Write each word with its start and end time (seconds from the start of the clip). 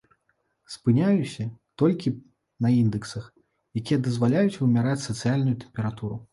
Спынюся 0.75 1.45
толькі 1.81 2.15
на 2.67 2.73
індэксах, 2.79 3.29
якія 3.83 3.99
дазваляюць 4.11 4.59
вымяраць 4.61 4.99
сацыяльную 5.09 5.55
тэмпературу. 5.65 6.23